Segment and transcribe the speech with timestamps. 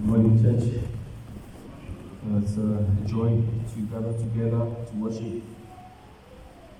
[0.00, 0.80] Good morning, church.
[2.42, 3.42] It's a joy
[3.74, 5.42] to gather together to worship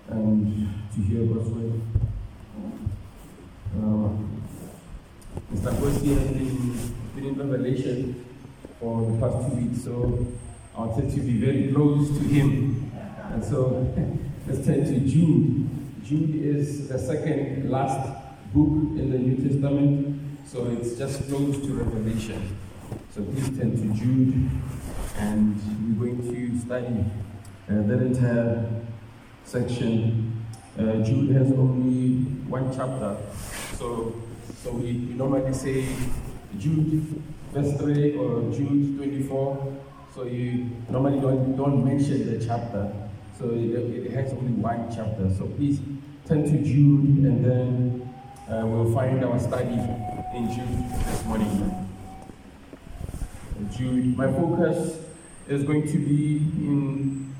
[0.09, 1.83] and to hear God's word.
[3.77, 4.09] Uh,
[5.53, 5.71] Mr.
[5.77, 8.25] Kosi has been, been in Revelation
[8.81, 10.27] for the past two weeks, so
[10.75, 12.91] I wanted to be very close to him.
[13.33, 13.95] And so
[14.47, 15.69] let's turn to Jude.
[16.03, 18.01] Jude is the second last
[18.55, 22.57] book in the New Testament, so it's just close to Revelation.
[23.15, 24.51] So please turn to Jude,
[25.17, 27.05] and we're going to study
[27.69, 28.83] uh, that entire
[29.45, 30.45] section.
[30.79, 33.17] Uh, Jude has only one chapter,
[33.77, 34.15] so
[34.63, 35.87] so we, we normally say
[36.59, 39.77] Jude verse 3 or Jude 24.
[40.15, 42.93] So you normally don't, don't mention the chapter.
[43.39, 45.31] So it, it has only one chapter.
[45.37, 45.81] So please
[46.27, 48.15] turn to Jude and then
[48.49, 49.79] uh, we'll find our study
[50.35, 51.90] in Jude this morning.
[53.69, 54.17] Jude.
[54.17, 54.99] My focus
[55.49, 57.35] is going to be in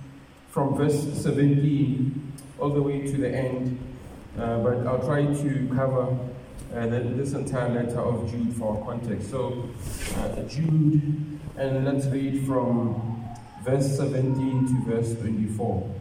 [0.51, 3.79] from verse 17 all the way to the end,
[4.39, 6.19] uh, but I'll try to cover
[6.75, 9.31] uh, this entire letter of Jude for context.
[9.31, 9.71] So,
[10.17, 13.25] uh, Jude, and let's read from
[13.65, 15.95] verse 17 to verse 24.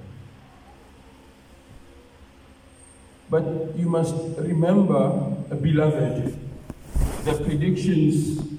[3.30, 3.44] But
[3.78, 5.09] you must remember,
[5.62, 6.40] beloved,
[7.25, 8.59] the predictions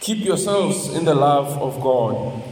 [0.00, 2.42] keep yourselves in the love of God,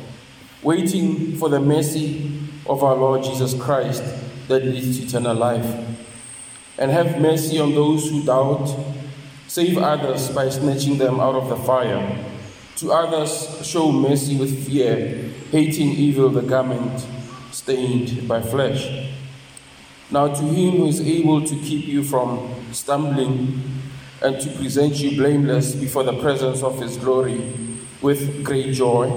[0.62, 4.02] waiting for the mercy of our Lord Jesus Christ
[4.48, 5.67] that leads to eternal life.
[6.79, 8.68] And have mercy on those who doubt.
[9.48, 12.24] Save others by snatching them out of the fire.
[12.77, 17.07] To others, show mercy with fear, hating evil, the garment
[17.51, 19.14] stained by flesh.
[20.11, 23.63] Now, to him who is able to keep you from stumbling
[24.22, 27.52] and to present you blameless before the presence of his glory
[28.00, 29.10] with great joy,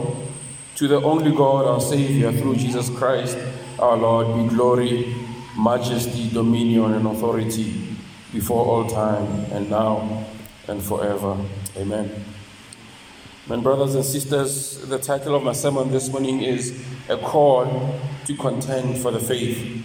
[0.75, 3.37] to the only God, our Savior, through Jesus Christ,
[3.79, 5.15] our Lord, be glory,
[5.57, 7.95] majesty, dominion, and authority
[8.31, 10.25] before all time, and now
[10.67, 11.37] and forever.
[11.77, 12.25] Amen.
[13.47, 18.35] My brothers and sisters, the title of my sermon this morning is A Call to
[18.35, 19.83] Contend for the Faith.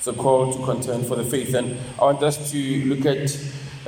[0.00, 1.52] It's a call to contend for the faith.
[1.52, 3.38] And I want us to look at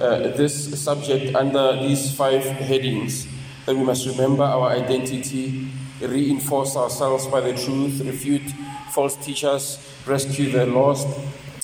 [0.02, 3.28] uh, this subject under these five headings
[3.66, 5.68] that we must remember our identity,
[6.00, 8.50] reinforce ourselves by the truth, refute
[8.90, 11.06] false teachers, rescue the lost,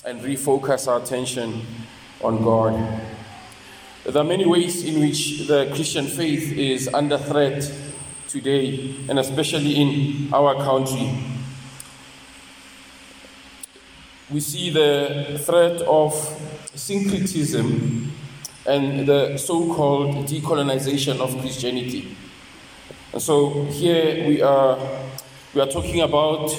[0.05, 1.65] and refocus our attention
[2.21, 3.01] on God.
[4.05, 7.69] There are many ways in which the Christian faith is under threat
[8.29, 11.11] today, and especially in our country.
[14.31, 16.13] We see the threat of
[16.73, 18.13] syncretism
[18.69, 22.15] and the so called decolonization of Christianity.
[23.11, 24.77] And so here we are,
[25.55, 26.55] we are talking about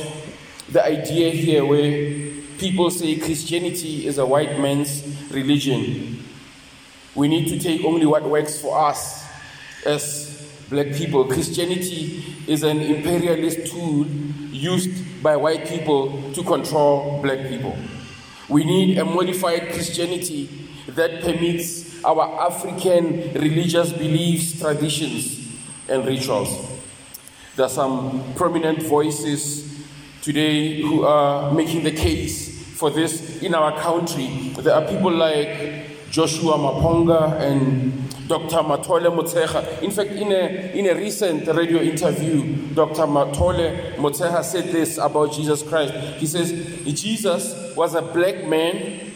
[0.69, 6.25] the idea here where people say Christianity is a white man's religion.
[7.15, 9.25] We need to take only what works for us
[9.87, 11.27] as black people.
[11.27, 14.07] Christianity is an imperialist tool
[14.51, 17.77] used by white people to control black people.
[18.49, 20.49] We need a modified Christianity
[20.89, 25.49] that permits our African religious beliefs, traditions,
[25.89, 26.69] and rituals.
[27.57, 29.85] There are some prominent voices
[30.23, 34.53] today who are making the case for this in our country.
[34.59, 38.63] There are people like Joshua Maponga and Dr.
[38.63, 39.83] Mathole Motshekga.
[39.83, 43.03] In fact, in a, in a recent radio interview, Dr.
[43.03, 45.93] Mathole Motshekga said this about Jesus Christ.
[46.19, 46.53] He says,
[47.01, 49.13] Jesus was a black man,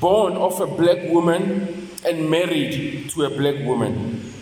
[0.00, 4.32] born of a black woman, and married to a black woman.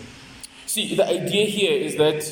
[0.65, 2.23] See, the idea here is that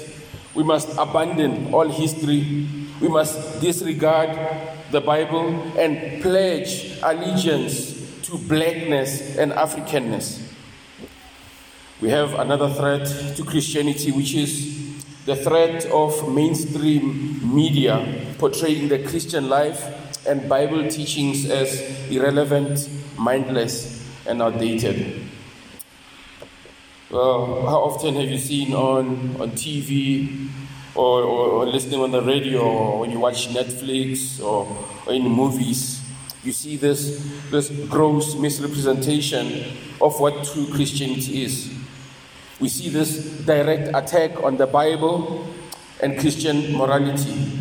[0.54, 2.68] we must abandon all history,
[3.02, 4.38] we must disregard
[4.92, 5.48] the Bible
[5.78, 10.42] and pledge allegiance to blackness and Africanness.
[12.00, 13.08] We have another threat
[13.38, 14.94] to Christianity, which is
[15.26, 21.82] the threat of mainstream media portraying the Christian life and Bible teachings as
[22.12, 25.22] irrelevant, mindless, and outdated.
[27.10, 30.50] Well, how often have you seen on, on TV
[30.96, 34.66] or, or, or listening on the radio or when you watch Netflix or,
[35.06, 36.02] or in movies?
[36.44, 41.72] You see this, this gross misrepresentation of what true Christianity is.
[42.60, 45.48] We see this direct attack on the Bible
[46.02, 47.60] and Christian morality.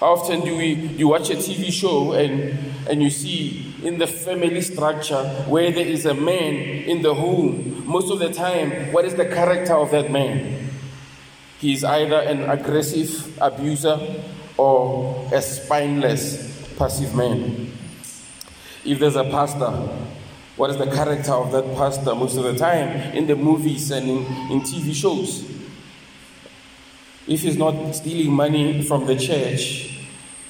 [0.00, 2.56] How often do we you watch a TV show and,
[2.88, 7.86] and you see in the family structure where there is a man in the home,
[7.86, 10.68] most of the time, what is the character of that man?
[11.60, 13.98] He is either an aggressive abuser
[14.56, 17.72] or a spineless, passive man.
[18.84, 19.70] If there's a pastor,
[20.56, 24.08] what is the character of that pastor most of the time in the movies and
[24.08, 24.18] in,
[24.50, 25.44] in TV shows?
[27.28, 29.94] If he's not stealing money from the church,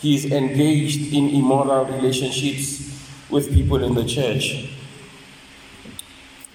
[0.00, 2.88] he is engaged in immoral relationships
[3.30, 4.70] with people in the church.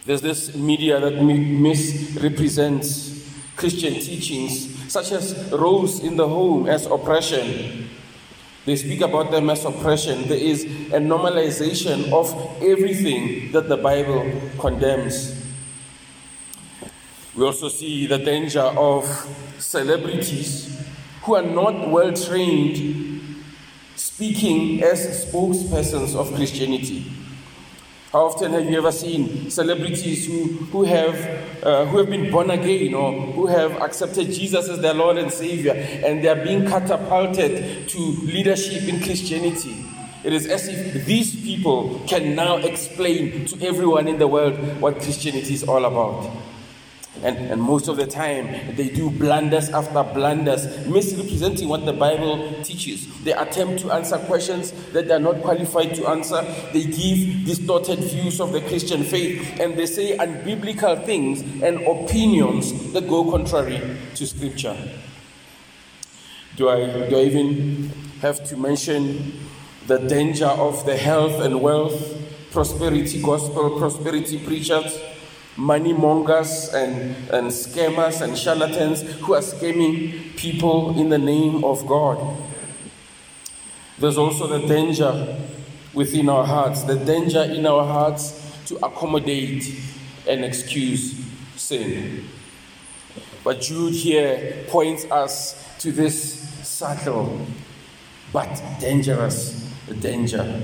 [0.05, 3.13] There's this media that misrepresents
[3.55, 7.89] Christian teachings, such as roles in the home as oppression.
[8.65, 10.27] They speak about them as oppression.
[10.27, 15.35] There is a normalization of everything that the Bible condemns.
[17.35, 19.05] We also see the danger of
[19.57, 20.77] celebrities
[21.23, 23.12] who are not well trained
[24.13, 27.03] speaking as spokespersons of Christianity.
[28.11, 31.15] How often have you ever seen celebrities who, who, have,
[31.63, 35.31] uh, who have been born again or who have accepted Jesus as their Lord and
[35.31, 39.83] Savior and they are being catapulted to leadership in Christianity?
[40.23, 45.01] It is as if these people can now explain to everyone in the world what
[45.01, 46.31] Christianity is all about.
[47.21, 52.63] And, and most of the time, they do blunders after blunders, misrepresenting what the Bible
[52.63, 53.07] teaches.
[53.23, 56.41] They attempt to answer questions that they are not qualified to answer.
[56.73, 62.91] They give distorted views of the Christian faith, and they say unbiblical things and opinions
[62.93, 63.79] that go contrary
[64.15, 64.75] to Scripture.
[66.55, 67.89] Do I, do I even
[68.21, 69.39] have to mention
[69.87, 74.99] the danger of the health and wealth, prosperity gospel, prosperity preachers?
[75.55, 81.85] Money mongers and, and scammers and charlatans who are scamming people in the name of
[81.85, 82.37] God.
[83.99, 85.39] There's also the danger
[85.93, 89.79] within our hearts, the danger in our hearts to accommodate
[90.27, 91.23] and excuse
[91.55, 92.25] sin.
[93.43, 97.45] But Jude here points us to this subtle
[98.31, 99.69] but dangerous
[99.99, 100.61] danger.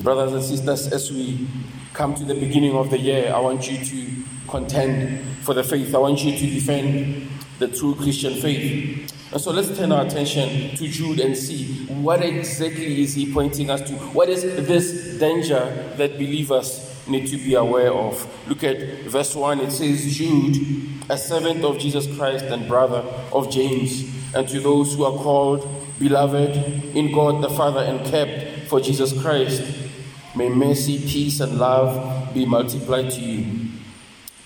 [0.00, 1.48] Brothers and sisters, as we
[1.92, 5.92] come to the beginning of the year, I want you to contend for the faith.
[5.92, 7.28] I want you to defend
[7.58, 9.12] the true Christian faith.
[9.32, 13.70] And so let's turn our attention to Jude and see what exactly is he pointing
[13.70, 13.94] us to?
[13.94, 18.24] What is this danger that believers need to be aware of?
[18.48, 19.58] Look at verse 1.
[19.58, 24.94] It says, Jude, a servant of Jesus Christ and brother of James, and to those
[24.94, 25.68] who are called,
[25.98, 26.54] beloved
[26.94, 29.87] in God the Father, and kept for Jesus Christ
[30.36, 33.68] May mercy, peace, and love be multiplied to you.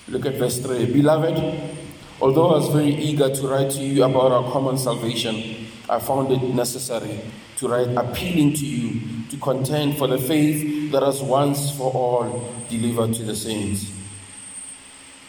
[0.08, 0.86] Look at verse 3.
[0.86, 1.60] Beloved,
[2.20, 6.30] although I was very eager to write to you about our common salvation, I found
[6.30, 7.20] it necessary
[7.56, 9.00] to write appealing to you
[9.30, 13.90] to contend for the faith that was once for all delivered to the saints.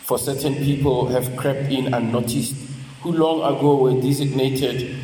[0.03, 2.55] For certain people have crept in unnoticed,
[3.01, 4.99] who long ago were designated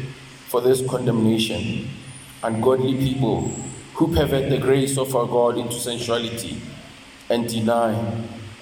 [0.48, 1.90] for this condemnation,
[2.44, 3.54] ungodly people
[4.00, 6.62] who pervert the grace of our God into sensuality
[7.30, 7.94] and deny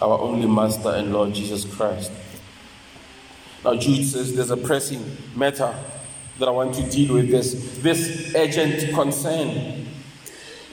[0.02, 2.12] our only Master and Lord Jesus Christ.
[3.64, 5.76] Now, Jude says there's a pressing matter
[6.40, 7.54] that I want to deal with this,
[7.84, 9.86] this urgent concern.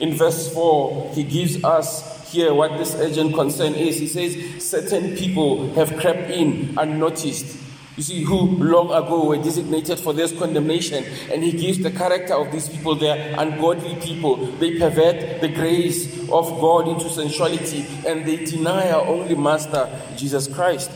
[0.00, 3.98] In verse 4, he gives us here what this urgent concern is.
[3.98, 7.58] He says, Certain people have crept in unnoticed
[7.96, 12.34] you see, who long ago were designated for this condemnation, and he gives the character
[12.34, 12.96] of these people.
[12.96, 14.36] They are ungodly people.
[14.36, 20.48] They pervert the grace of God into sensuality, and they deny our only Master, Jesus
[20.48, 20.90] Christ.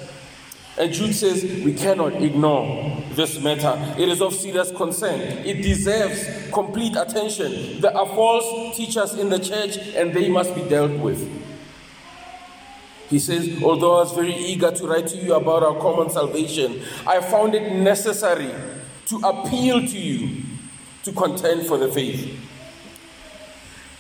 [0.77, 3.77] And Jude says we cannot ignore this matter.
[3.99, 5.21] It is of serious concern.
[5.21, 7.81] It deserves complete attention.
[7.81, 11.29] There are false teachers in the church, and they must be dealt with.
[13.09, 16.83] He says, Although I was very eager to write to you about our common salvation,
[17.07, 18.53] I found it necessary
[19.07, 20.43] to appeal to you
[21.05, 22.39] to contend for the faith.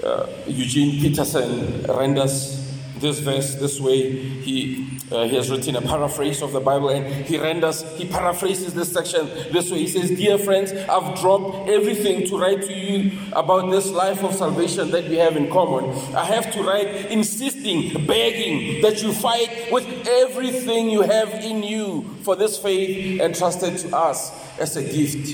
[0.03, 2.68] Uh, Eugene Peterson renders
[3.01, 4.11] this verse this way.
[4.11, 8.75] He, uh, he has written a paraphrase of the Bible and he renders, he paraphrases
[8.75, 9.79] this section this way.
[9.79, 14.35] He says, Dear friends, I've dropped everything to write to you about this life of
[14.35, 15.91] salvation that we have in common.
[16.15, 22.03] I have to write insisting, begging that you fight with everything you have in you
[22.23, 25.29] for this faith entrusted to us as a gift.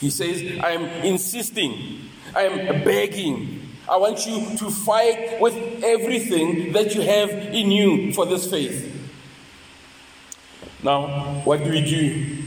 [0.00, 6.72] He says, I am insisting, I am begging I want you to fight with everything
[6.72, 8.86] that you have in you for this faith.
[10.82, 12.42] Now, what do we do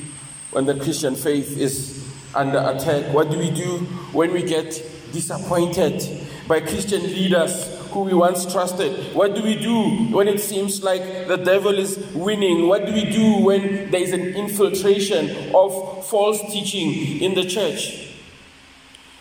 [0.52, 3.14] when the Christian faith is under attack?
[3.14, 3.80] What do we do
[4.12, 4.72] when we get
[5.12, 6.02] disappointed
[6.48, 9.14] by Christian leaders who we once trusted?
[9.14, 12.68] What do we do when it seems like the devil is winning?
[12.68, 18.16] What do we do when there is an infiltration of false teaching in the church?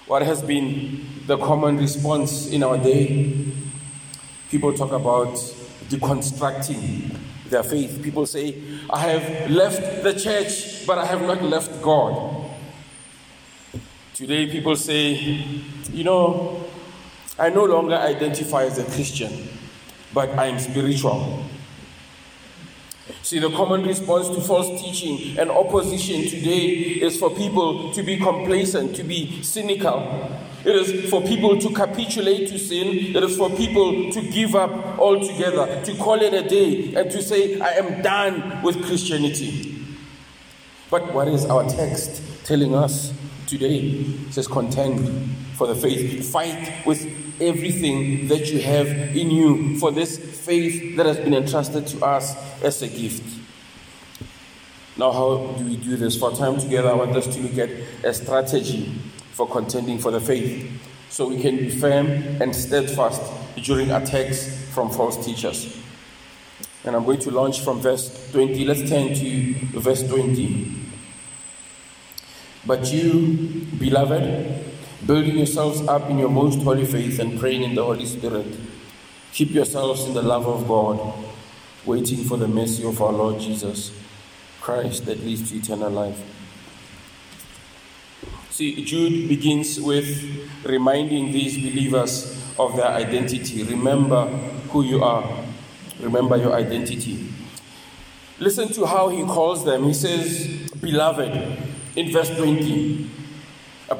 [0.06, 3.46] What has been the common response in our day?
[4.50, 5.34] People talk about
[5.88, 7.16] deconstructing
[7.48, 8.00] their faith.
[8.02, 8.60] People say,
[8.90, 12.50] I have left the church, but I have not left God.
[14.14, 15.12] Today, people say,
[15.92, 16.64] you know,
[17.38, 19.48] I no longer identify as a Christian,
[20.12, 21.44] but I am spiritual.
[23.22, 26.66] See, the common response to false teaching and opposition today
[27.00, 30.30] is for people to be complacent, to be cynical.
[30.64, 33.16] It is for people to capitulate to sin.
[33.16, 37.20] It is for people to give up altogether, to call it a day, and to
[37.20, 39.84] say, I am done with Christianity.
[40.88, 43.12] But what is our text telling us
[43.46, 43.78] today?
[43.78, 46.30] It says, contend for the faith.
[46.30, 47.02] Fight with
[47.40, 50.16] everything that you have in you for this
[50.46, 53.24] faith that has been entrusted to us as a gift.
[54.96, 56.16] Now, how do we do this?
[56.16, 57.70] For time together, I want us to look at
[58.04, 58.92] a strategy
[59.42, 60.70] for contending for the faith
[61.08, 62.06] so we can be firm
[62.40, 63.20] and steadfast
[63.56, 65.76] during attacks from false teachers.
[66.84, 68.64] And I'm going to launch from verse 20.
[68.64, 70.74] Let's turn to verse 20.
[72.64, 74.64] But you, beloved,
[75.06, 78.46] building yourselves up in your most holy faith and praying in the Holy Spirit,
[79.32, 81.14] keep yourselves in the love of God,
[81.84, 83.90] waiting for the mercy of our Lord Jesus
[84.60, 86.22] Christ that leads to eternal life.
[88.52, 93.62] See, Jude begins with reminding these believers of their identity.
[93.62, 94.26] Remember
[94.68, 95.24] who you are,
[95.98, 97.32] remember your identity.
[98.38, 99.84] Listen to how he calls them.
[99.84, 101.32] He says, Beloved,
[101.96, 103.10] in verse 20.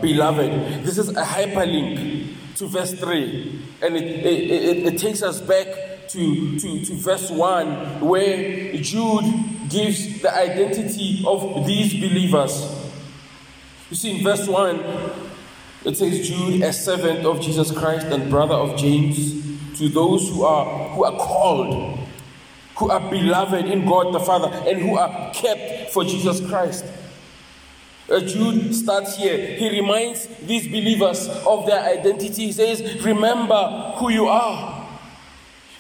[0.03, 5.41] Beloved, this is a hyperlink to verse 3, and it, it, it, it takes us
[5.41, 9.25] back to, to, to verse 1, where Jude
[9.71, 12.82] gives the identity of these believers.
[13.93, 14.81] You see, in verse 1,
[15.85, 19.35] it says, Jude, a servant of Jesus Christ and brother of James,
[19.79, 21.99] to those who are, who are called,
[22.77, 26.87] who are beloved in God the Father, and who are kept for Jesus Christ.
[28.09, 29.59] Jude starts here.
[29.59, 32.47] He reminds these believers of their identity.
[32.47, 34.89] He says, Remember who you are.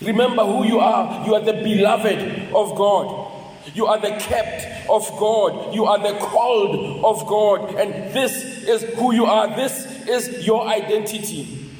[0.02, 1.26] Remember who you are.
[1.26, 3.32] You are the beloved of God.
[3.72, 5.74] You are the kept of God.
[5.74, 7.74] You are the called of God.
[7.74, 9.54] And this is who you are.
[9.54, 11.70] This is your identity.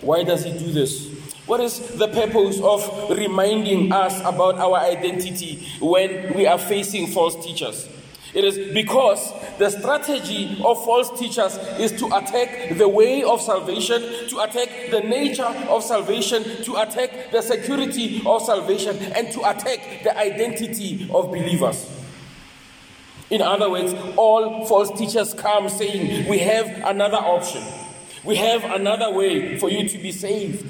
[0.00, 1.08] Why does he do this?
[1.46, 7.42] What is the purpose of reminding us about our identity when we are facing false
[7.44, 7.88] teachers?
[8.34, 14.00] It is because the strategy of false teachers is to attack the way of salvation,
[14.28, 20.04] to attack the nature of salvation, to attack the security of salvation, and to attack
[20.04, 21.90] the identity of believers.
[23.30, 27.62] In other words, all false teachers come saying, We have another option.
[28.24, 30.66] We have another way for you to be saved.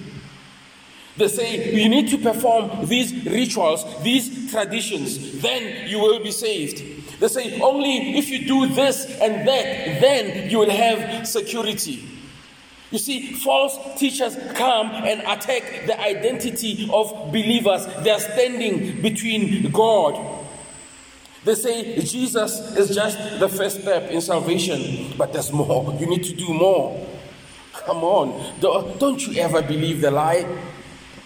[1.16, 6.97] They say you need to perform these rituals, these traditions, then you will be saved.
[7.20, 12.04] They say only if you do this and that, then you will have security.
[12.90, 17.86] You see, false teachers come and attack the identity of believers.
[18.02, 20.44] They are standing between God.
[21.44, 25.94] They say Jesus is just the first step in salvation, but there's more.
[25.98, 27.06] You need to do more.
[27.72, 28.58] Come on.
[28.60, 30.46] Don't you ever believe the lie?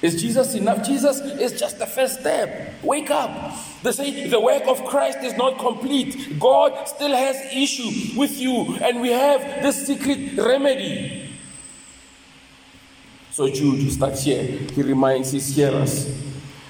[0.02, 0.84] Is Jesus enough?
[0.84, 2.74] Jesus is just the first step.
[2.82, 3.54] Wake up.
[3.84, 6.38] They say the work of Christ is not complete.
[6.40, 11.30] God still has issue with you, and we have this secret remedy.
[13.30, 14.42] So Jude starts here.
[14.42, 16.12] He reminds his hearers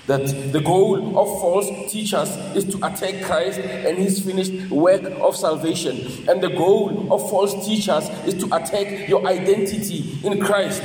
[0.07, 5.37] that the goal of false teachers is to attack Christ and his finished work of
[5.37, 6.29] salvation.
[6.29, 10.83] And the goal of false teachers is to attack your identity in Christ.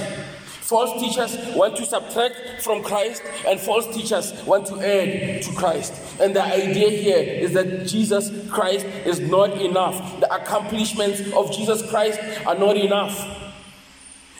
[0.68, 5.94] False teachers want to subtract from Christ, and false teachers want to add to Christ.
[6.20, 10.20] And the idea here is that Jesus Christ is not enough.
[10.20, 13.54] The accomplishments of Jesus Christ are not enough.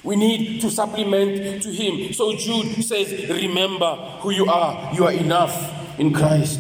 [0.04, 2.12] We need to supplement to Him.
[2.12, 4.94] So Jude says, Remember who you are.
[4.94, 6.60] You are enough in Christ.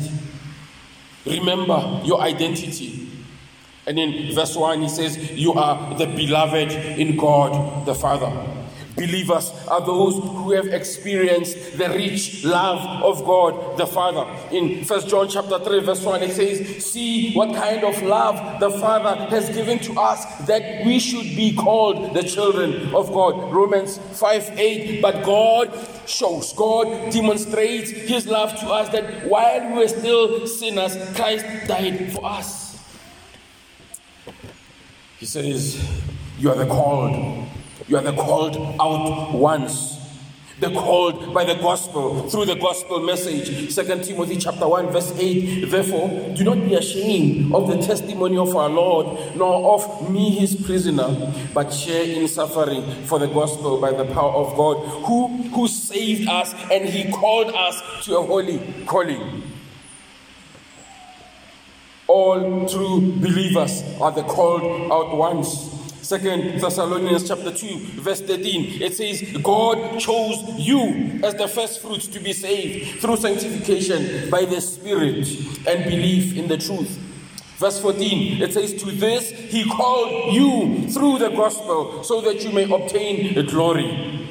[1.25, 3.09] Remember your identity.
[3.85, 8.56] And in verse 1, he says, You are the beloved in God the Father.
[8.97, 14.25] Believers are those who have experienced the rich love of God the Father.
[14.49, 18.71] In First John chapter 3, verse 1, it says, See what kind of love the
[18.71, 23.53] Father has given to us that we should be called the children of God.
[23.53, 25.01] Romans 5 8.
[25.01, 25.71] But God
[26.07, 32.13] shows, God demonstrates his love to us that while we were still sinners, Christ died
[32.13, 32.83] for us.
[35.19, 35.87] He says,
[36.39, 37.47] You are the called
[37.87, 39.93] you are the called out ones.
[40.59, 43.71] The called by the gospel through the gospel message.
[43.71, 45.69] Second Timothy chapter 1, verse 8.
[45.69, 50.55] Therefore, do not be ashamed of the testimony of our Lord, nor of me his
[50.55, 55.67] prisoner, but share in suffering for the gospel by the power of God, who, who
[55.67, 59.43] saved us and he called us to a holy calling.
[62.07, 65.76] All true believers are the called out ones.
[66.07, 72.07] Second Thessalonians chapter 2, verse 13, it says, God chose you as the first fruits
[72.07, 75.27] to be saved through sanctification by the Spirit
[75.67, 76.97] and belief in the truth.
[77.57, 82.53] Verse 14, it says, To this he called you through the gospel so that you
[82.53, 84.29] may obtain glory.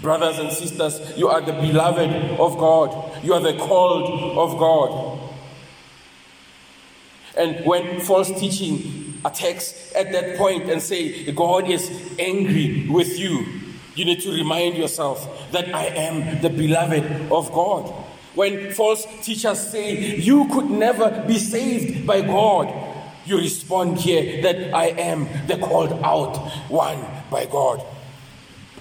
[0.00, 5.30] Brothers and sisters, you are the beloved of God, you are the called of God.
[7.36, 13.44] And when false teaching attacks at that point and say, God is angry with you,
[13.94, 17.88] you need to remind yourself that I am the beloved of God.
[18.34, 22.72] When false teachers say, You could never be saved by God,
[23.24, 26.36] you respond here that I am the called out
[26.68, 27.82] one by God.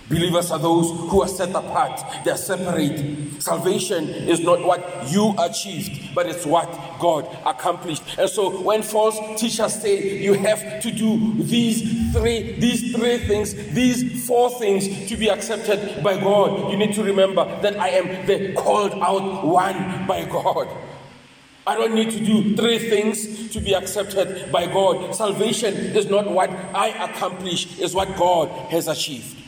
[0.08, 3.42] Believers are those who are set apart, they are separate.
[3.42, 8.04] Salvation is not what you achieved, but it's what God accomplished.
[8.18, 13.54] And so when false teachers say you have to do these three, these three things,
[13.74, 18.26] these four things to be accepted by God, you need to remember that I am
[18.26, 20.68] the called out one by God.
[21.68, 25.16] I don't need to do three things to be accepted by God.
[25.16, 29.45] Salvation is not what I accomplish, it's what God has achieved.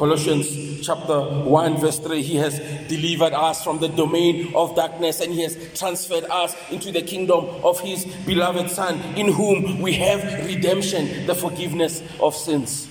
[0.00, 2.58] Colossians chapter 1, verse 3 He has
[2.88, 7.44] delivered us from the domain of darkness and He has transferred us into the kingdom
[7.62, 12.88] of His beloved Son, in whom we have redemption, the forgiveness of sins.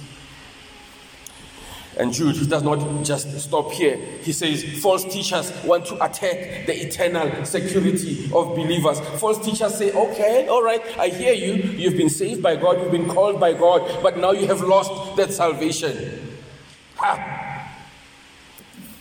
[1.97, 3.97] And Jude does not just stop here.
[4.21, 8.99] He says false teachers want to attack the eternal security of believers.
[9.19, 11.55] False teachers say, okay, all right, I hear you.
[11.55, 15.17] You've been saved by God, you've been called by God, but now you have lost
[15.17, 16.27] that salvation.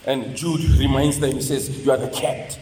[0.08, 2.58] And Jude reminds them, he says, You are the kept.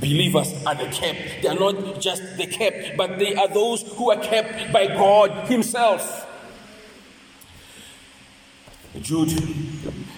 [0.00, 1.42] Believers are the kept.
[1.42, 5.50] They are not just the kept, but they are those who are kept by God
[5.50, 6.26] Himself.
[9.02, 9.28] Jude,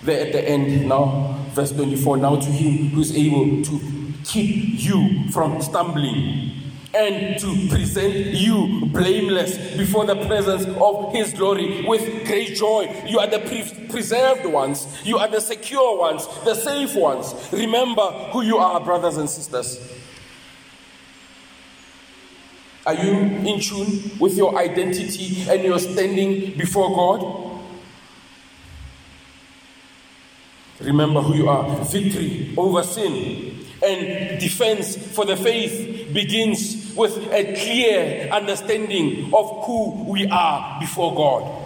[0.05, 3.81] there at the end now, verse 24 now to Him who is able to
[4.23, 6.53] keep you from stumbling
[6.95, 13.05] and to present you blameless before the presence of His glory with great joy.
[13.07, 17.35] You are the pre- preserved ones, you are the secure ones, the safe ones.
[17.53, 19.79] Remember who you are, brothers and sisters.
[22.87, 27.61] Are you in tune with your identity and your standing before God?
[30.81, 31.85] Remember who you are.
[31.85, 40.05] Victory over sin and defense for the faith begins with a clear understanding of who
[40.05, 41.65] we are before God.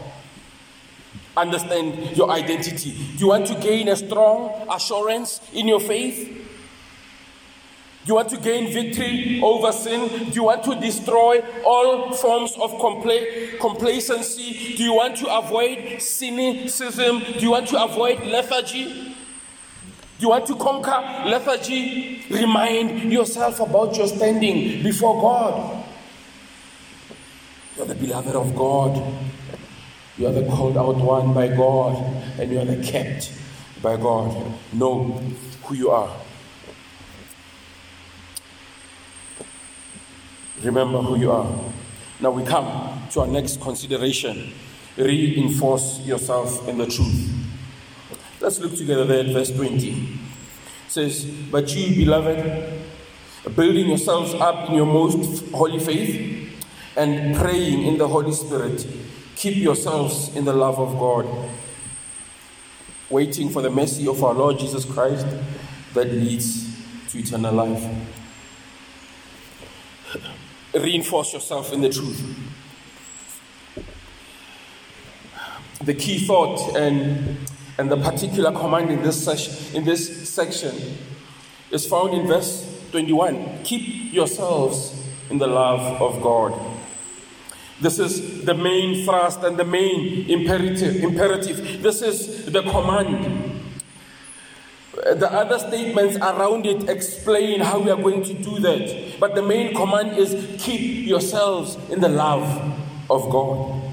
[1.37, 2.91] Understand your identity.
[2.91, 6.43] Do you want to gain a strong assurance in your faith?
[8.05, 10.09] Do you want to gain victory over sin?
[10.31, 14.75] Do you want to destroy all forms of compla- complacency?
[14.75, 17.21] Do you want to avoid cynicism?
[17.21, 19.12] Do you want to avoid lethargy?
[20.23, 22.25] You want to conquer lethargy?
[22.31, 25.85] Remind yourself about your standing before God.
[27.77, 29.03] You're the beloved of God.
[30.17, 31.97] You are the called out one by God,
[32.39, 33.33] and you are the kept
[33.83, 34.33] by God.
[34.73, 35.21] Know
[35.65, 36.17] who you are.
[40.63, 41.51] Remember who you are.
[42.21, 44.53] Now we come to our next consideration.
[44.97, 47.42] reinforce yourself in the truth.
[48.43, 49.91] Let's look together there at verse 20.
[49.91, 49.99] It
[50.89, 52.73] says, But you, beloved,
[53.55, 56.53] building yourselves up in your most holy faith
[56.97, 58.85] and praying in the Holy Spirit,
[59.37, 61.51] keep yourselves in the love of God,
[63.11, 65.29] waiting for the mercy of our Lord Jesus Christ
[65.95, 66.69] that leads
[67.13, 67.85] to eternal life.
[70.75, 72.21] Reinforce yourself in the truth.
[75.85, 77.39] The key thought and,
[77.83, 80.73] and the particular command in this, session, in this section
[81.73, 83.64] is found in verse 21.
[83.64, 86.55] Keep yourselves in the love of God.
[87.81, 91.03] This is the main thrust and the main imperative.
[91.03, 91.83] imperative.
[91.83, 93.61] This is the command.
[94.95, 99.18] The other statements around it explain how we are going to do that.
[99.18, 102.79] But the main command is keep yourselves in the love
[103.11, 103.92] of God.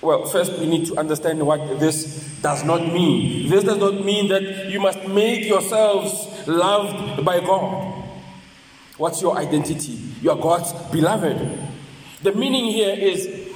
[0.00, 3.50] Well, first we need to understand what this does not mean.
[3.50, 8.04] This does not mean that you must make yourselves loved by God.
[8.96, 9.98] What's your identity?
[10.22, 11.58] You are God's beloved.
[12.22, 13.48] The meaning here is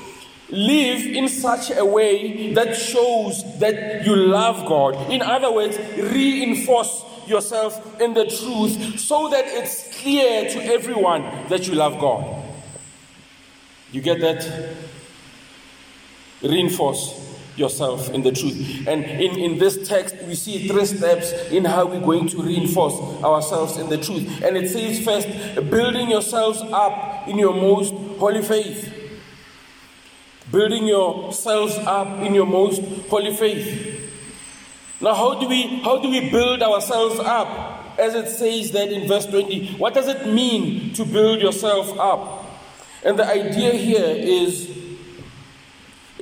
[0.51, 5.11] live in such a way that shows that you love God.
[5.11, 11.67] In other words, reinforce yourself in the truth so that it's clear to everyone that
[11.67, 12.45] you love God.
[13.93, 14.77] You get that?
[16.43, 17.23] Reinforce
[17.57, 18.87] yourself in the truth.
[18.87, 22.95] And in, in this text, we see three steps in how we're going to reinforce
[23.23, 24.43] ourselves in the truth.
[24.43, 25.29] And it says, first,
[25.71, 28.93] building yourselves up in your most holy faith.
[30.51, 34.11] Building yourselves up in your most holy faith.
[35.01, 37.99] Now, how do we how do we build ourselves up?
[37.99, 42.45] As it says that in verse 20, what does it mean to build yourself up?
[43.05, 44.82] And the idea here is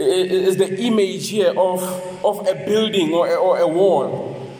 [0.00, 1.82] is the image here of,
[2.24, 4.50] of a building or a, or a wall.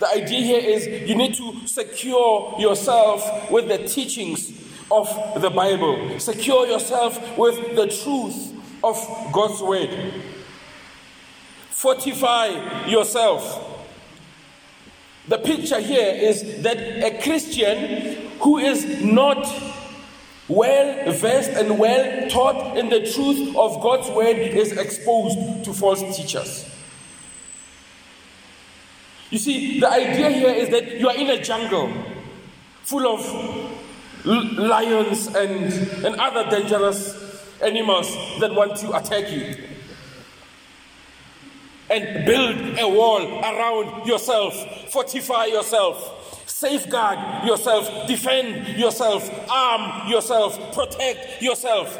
[0.00, 4.50] The idea here is you need to secure yourself with the teachings
[4.90, 5.08] of
[5.40, 8.96] the Bible, secure yourself with the truth of
[9.32, 10.22] God's word.
[11.70, 13.70] Fortify yourself.
[15.28, 19.46] The picture here is that a Christian who is not
[20.48, 26.00] well versed and well taught in the truth of God's word is exposed to false
[26.16, 26.70] teachers.
[29.30, 31.92] You see, the idea here is that you are in a jungle
[32.82, 35.72] full of lions and,
[36.04, 39.56] and other dangerous animals that want to attack you.
[41.90, 44.54] And build a wall around yourself,
[44.90, 51.98] fortify yourself Safeguard yourself, defend yourself, arm yourself, protect yourself.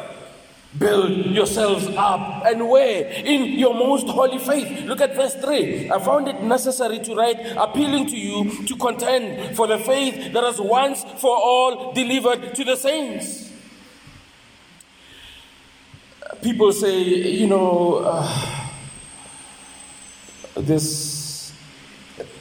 [0.79, 2.43] Build yourselves up.
[2.47, 3.05] And where?
[3.05, 4.85] In your most holy faith.
[4.85, 5.91] Look at verse 3.
[5.91, 10.41] I found it necessary to write, appealing to you to contend for the faith that
[10.41, 13.51] was once for all delivered to the saints.
[16.41, 18.69] People say, you know, uh,
[20.55, 21.14] this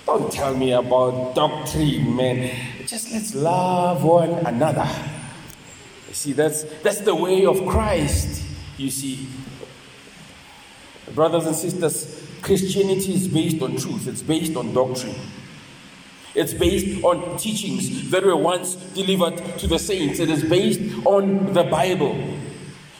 [0.06, 2.50] don't tell me about doctrine, man.
[2.86, 4.88] Just let's love one another.
[6.08, 8.44] You see, that's, that's the way of Christ,
[8.76, 9.26] you see.
[11.14, 15.16] Brothers and sisters, Christianity is based on truth, it's based on doctrine.
[16.34, 20.18] It's based on teachings that were once delivered to the saints.
[20.18, 22.18] It is based on the Bible.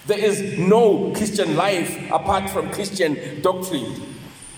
[0.06, 4.13] There is no Christian life apart from Christian doctrine.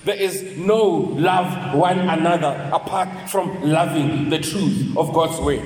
[0.07, 5.61] There is no love one another apart from loving the truth of God's way.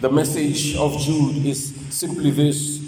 [0.00, 2.78] The message of Jude is simply this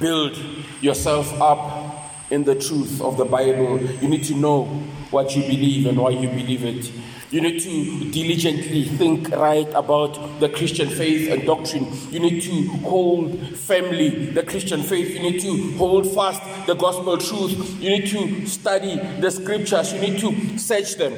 [0.00, 0.36] build
[0.80, 3.80] yourself up in the truth of the Bible.
[3.80, 4.64] You need to know
[5.12, 6.90] what you believe and why you believe it.
[7.30, 11.86] You need to diligently think right about the Christian faith and doctrine.
[12.10, 15.10] You need to hold firmly the Christian faith.
[15.10, 17.82] You need to hold fast the gospel truth.
[17.82, 19.92] You need to study the scriptures.
[19.92, 21.12] You need to search them.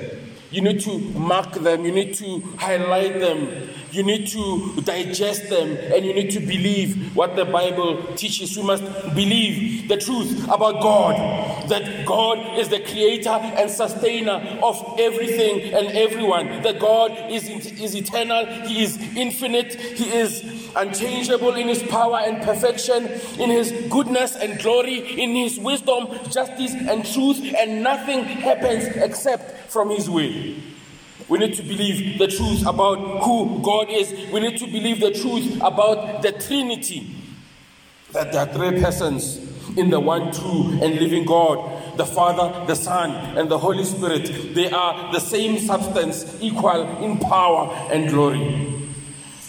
[0.50, 1.84] You need to mark them.
[1.84, 3.68] You need to highlight them.
[3.92, 8.56] You need to digest them and you need to believe what the Bible teaches.
[8.56, 14.96] You must believe the truth about God that God is the creator and sustainer of
[14.98, 21.68] everything and everyone, that God is, is eternal, He is infinite, He is unchangeable in
[21.68, 23.06] His power and perfection,
[23.38, 29.70] in His goodness and glory, in His wisdom, justice, and truth, and nothing happens except
[29.70, 30.54] from His will.
[31.30, 34.12] We need to believe the truth about who God is.
[34.32, 37.14] We need to believe the truth about the Trinity.
[38.12, 39.38] That there are three persons
[39.78, 44.56] in the one true and living God, the Father, the Son, and the Holy Spirit.
[44.56, 48.66] They are the same substance, equal in power and glory.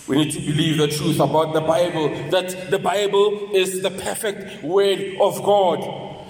[0.08, 4.64] We need to believe the truth about the Bible, that the Bible is the perfect
[4.64, 5.80] Word of God,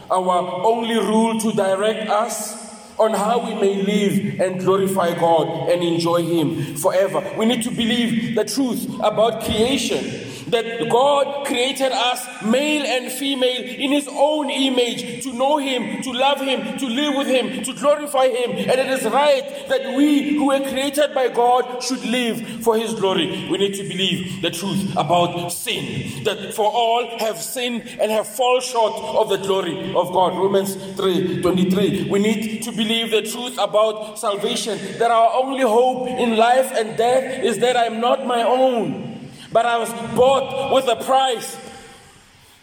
[0.09, 2.70] our only rule to direct us
[3.01, 7.23] on how we may live and glorify God and enjoy Him forever.
[7.37, 13.63] We need to believe the truth about creation that God created us male and female
[13.63, 17.73] in His own image to know Him, to love Him, to live with Him, to
[17.73, 18.51] glorify Him.
[18.51, 22.93] And it is right that we who were created by God should live for His
[22.93, 23.47] glory.
[23.49, 28.27] We need to believe the truth about sin, that for all have sinned and have
[28.27, 30.37] fallen short of the glory of God.
[30.37, 32.09] Romans 3 23.
[32.09, 36.97] We need to believe the truth about salvation, that our only hope in life and
[36.97, 39.10] death is that I am not my own
[39.51, 41.57] but I was bought with a price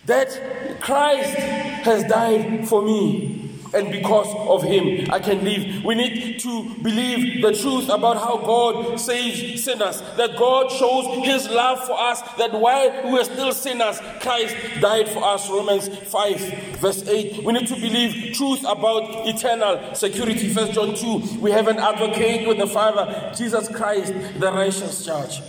[0.06, 1.36] that Christ
[1.84, 3.44] has died for me.
[3.74, 5.84] And because of him, I can live.
[5.84, 10.00] We need to believe the truth about how God saves sinners.
[10.16, 12.22] That God shows his love for us.
[12.38, 15.50] That while we are still sinners, Christ died for us.
[15.50, 16.40] Romans 5,
[16.78, 17.44] verse 8.
[17.44, 20.48] We need to believe truth about eternal security.
[20.48, 21.38] First John 2.
[21.38, 25.42] We have an advocate with the Father, Jesus Christ, the righteous judge.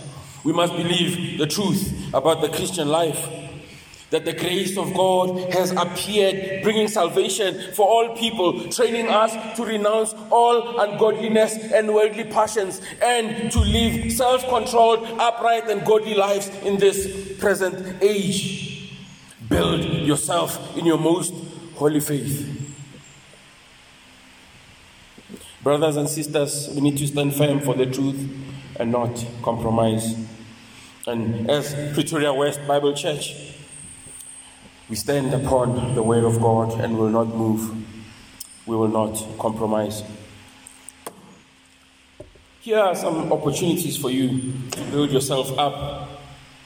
[0.44, 3.28] We must believe the truth about the Christian life.
[4.10, 9.64] That the grace of God has appeared, bringing salvation for all people, training us to
[9.64, 16.48] renounce all ungodliness and worldly passions, and to live self controlled, upright, and godly lives
[16.64, 18.96] in this present age.
[19.48, 21.32] Build yourself in your most
[21.76, 22.56] holy faith.
[25.62, 28.28] Brothers and sisters, we need to stand firm for the truth
[28.80, 30.16] and not compromise.
[31.06, 33.54] And as Pretoria West Bible Church,
[34.88, 37.76] we stand upon the word of God and will not move.
[38.66, 40.02] We will not compromise.
[42.60, 46.08] Here are some opportunities for you to build yourself up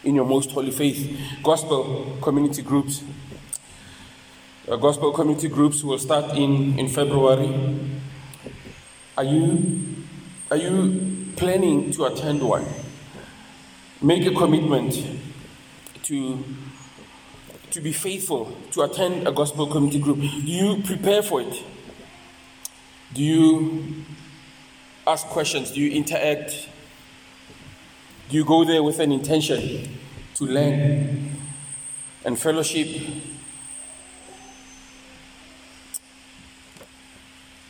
[0.04, 1.18] in your most holy faith.
[1.42, 3.02] Gospel community groups.
[4.68, 7.78] Uh, gospel community groups will start in, in February.
[9.16, 9.96] Are you,
[10.50, 12.64] are you planning to attend one,
[14.00, 14.94] make a commitment
[16.02, 16.44] to,
[17.70, 20.18] to be faithful, to attend a gospel community group.
[20.18, 21.62] Do you prepare for it?
[23.12, 24.04] Do you
[25.06, 25.70] ask questions?
[25.70, 26.68] Do you interact?
[28.28, 29.98] Do you go there with an intention
[30.34, 31.36] to learn
[32.24, 32.88] and fellowship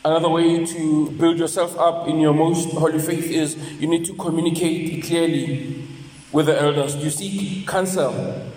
[0.05, 4.13] Another way to build yourself up in your most holy faith is you need to
[4.13, 5.83] communicate clearly
[6.31, 6.95] with the elders.
[6.95, 8.11] You seek counsel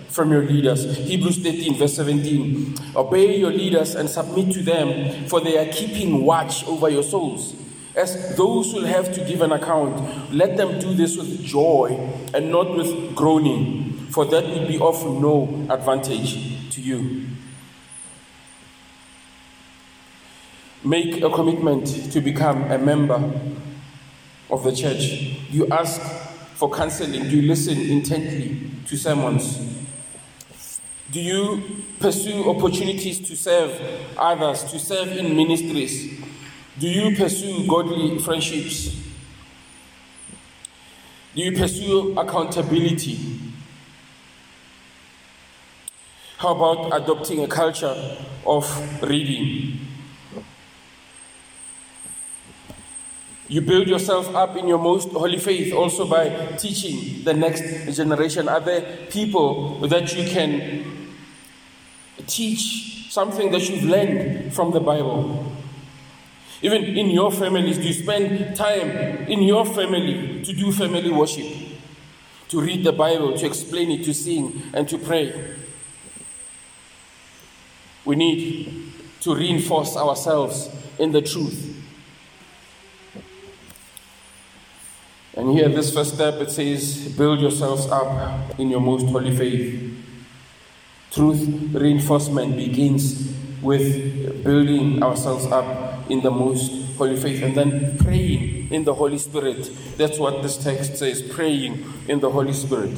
[0.09, 0.95] from your leaders.
[0.95, 2.75] Hebrews 13, verse 17.
[2.95, 7.55] Obey your leaders and submit to them, for they are keeping watch over your souls.
[7.95, 11.97] As those who have to give an account, let them do this with joy
[12.31, 17.25] and not with groaning, for that will be of no advantage to you.
[20.83, 23.21] Make a commitment to become a member
[24.49, 25.37] of the church.
[25.49, 26.01] You ask
[26.55, 27.23] for counseling.
[27.29, 29.59] Do you listen intently to sermons?
[31.11, 33.79] Do you pursue opportunities to serve
[34.17, 36.19] others, to serve in ministries?
[36.77, 38.95] Do you pursue godly friendships?
[41.35, 43.39] Do you pursue accountability?
[46.37, 49.88] How about adopting a culture of reading?
[53.49, 58.47] You build yourself up in your most holy faith also by teaching the next generation.
[58.47, 61.15] Are there people that you can
[62.27, 65.51] teach something that you've learned from the Bible?
[66.61, 68.91] Even in your families, do you spend time
[69.27, 71.47] in your family to do family worship?
[72.49, 75.55] To read the Bible, to explain it, to sing, and to pray?
[78.05, 81.78] We need to reinforce ourselves in the truth
[85.35, 89.95] And here, this first step, it says, build yourselves up in your most holy faith.
[91.11, 98.71] Truth reinforcement begins with building ourselves up in the most holy faith and then praying
[98.71, 99.69] in the Holy Spirit.
[99.97, 102.97] That's what this text says praying in the Holy Spirit.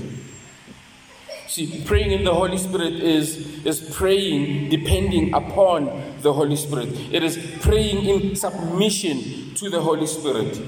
[1.48, 7.24] See, praying in the Holy Spirit is, is praying depending upon the Holy Spirit, it
[7.24, 10.62] is praying in submission to the Holy Spirit.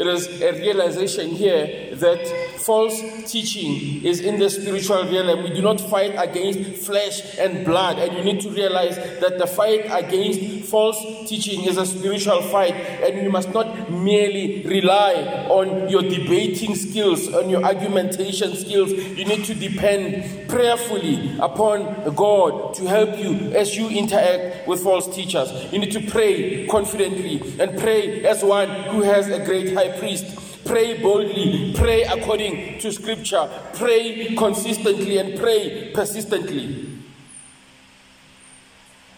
[0.00, 2.98] It is a realization here that false
[3.30, 5.42] teaching is in the spiritual realm.
[5.42, 7.98] We do not fight against flesh and blood.
[7.98, 12.74] And you need to realize that the fight against false teaching is a spiritual fight.
[12.74, 18.92] And you must not merely rely on your debating skills, on your argumentation skills.
[18.92, 25.14] You need to depend prayerfully upon God to help you as you interact with false
[25.14, 25.50] teachers.
[25.70, 30.64] You need to pray confidently and pray as one who has a great high priest.
[30.64, 36.98] Pray boldly, pray according to scripture, pray consistently, and pray persistently.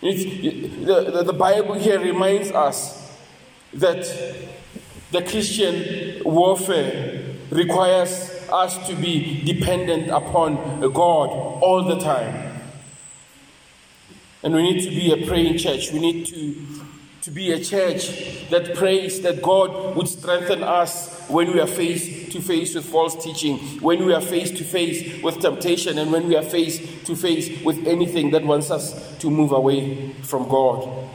[0.00, 3.12] The, the, the Bible here reminds us
[3.74, 4.04] that
[5.10, 12.60] the Christian warfare requires us to be dependent upon God all the time.
[14.42, 15.92] And we need to be a praying church.
[15.92, 16.84] We need to,
[17.22, 22.28] to be a church that prays that God would strengthen us when we are face
[22.32, 26.26] to face with false teaching, when we are face to face with temptation, and when
[26.26, 31.08] we are face to face with anything that wants us to move away from God.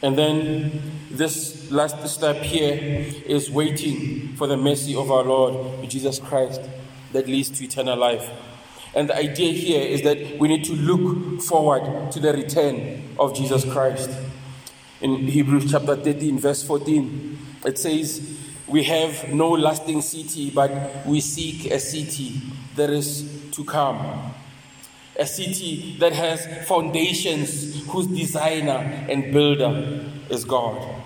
[0.00, 6.18] And then this last step here is waiting for the mercy of our Lord Jesus
[6.18, 6.60] Christ
[7.12, 8.30] that leads to eternal life.
[8.94, 13.34] And the idea here is that we need to look forward to the return of
[13.34, 14.10] Jesus Christ.
[15.00, 21.20] In Hebrews chapter 13, verse 14, it says, We have no lasting city, but we
[21.20, 22.40] seek a city
[22.76, 24.32] that is to come.
[25.16, 31.03] A city that has foundations, whose designer and builder is God.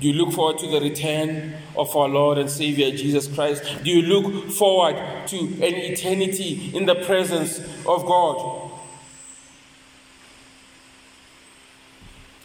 [0.00, 3.64] Do you look forward to the return of our Lord and Savior Jesus Christ?
[3.82, 4.94] Do you look forward
[5.28, 8.70] to an eternity in the presence of God?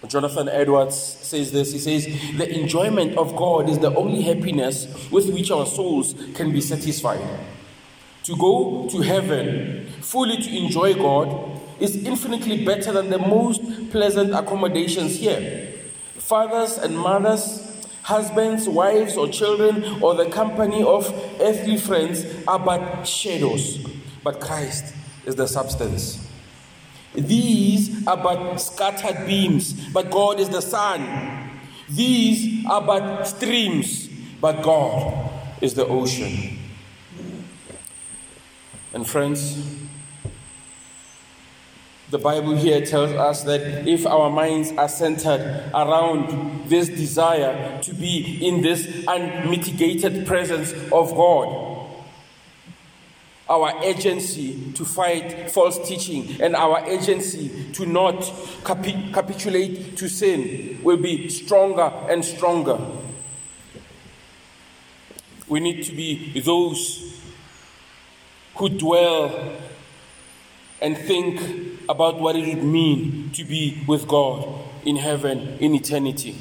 [0.08, 1.72] Jonathan Edwards says this.
[1.72, 2.06] He says,
[2.38, 7.22] The enjoyment of God is the only happiness with which our souls can be satisfied.
[8.24, 13.62] To go to heaven fully to enjoy God is infinitely better than the most
[13.92, 15.73] pleasant accommodations here
[16.34, 21.06] fathers and mothers, husbands, wives, or children, or the company of
[21.40, 23.78] earthly friends are but shadows,
[24.24, 24.96] but Christ
[25.28, 26.28] is the substance.
[27.14, 31.52] These are but scattered beams, but God is the sun.
[31.88, 34.08] These are but streams,
[34.42, 35.30] but God
[35.62, 36.58] is the ocean.
[38.92, 39.56] And friends,
[42.14, 45.42] the Bible here tells us that if our minds are centered
[45.74, 51.90] around this desire to be in this unmitigated presence of God,
[53.50, 58.22] our agency to fight false teaching and our agency to not
[58.64, 62.80] capi- capitulate to sin will be stronger and stronger.
[65.48, 67.20] We need to be those
[68.54, 69.58] who dwell
[70.84, 74.48] and think about what it would mean to be with God
[74.86, 76.36] in heaven in eternity.